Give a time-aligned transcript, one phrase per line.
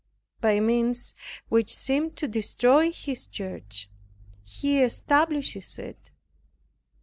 [0.39, 1.13] By means
[1.47, 3.87] which seem to destroy His Church,
[4.43, 6.09] He establishes it.